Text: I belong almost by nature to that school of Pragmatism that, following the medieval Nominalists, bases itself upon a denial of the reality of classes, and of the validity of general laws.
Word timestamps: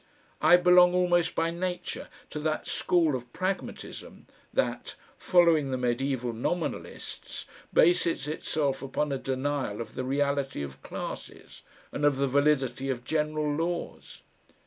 I 0.41 0.57
belong 0.57 0.95
almost 0.95 1.35
by 1.35 1.51
nature 1.51 2.07
to 2.31 2.39
that 2.39 2.65
school 2.65 3.15
of 3.15 3.31
Pragmatism 3.33 4.25
that, 4.51 4.95
following 5.15 5.69
the 5.69 5.77
medieval 5.77 6.33
Nominalists, 6.33 7.45
bases 7.71 8.27
itself 8.27 8.81
upon 8.81 9.11
a 9.11 9.19
denial 9.19 9.79
of 9.79 9.93
the 9.93 10.03
reality 10.03 10.63
of 10.63 10.81
classes, 10.81 11.61
and 11.91 12.03
of 12.03 12.17
the 12.17 12.25
validity 12.25 12.89
of 12.89 13.03
general 13.05 13.53
laws. 13.53 14.23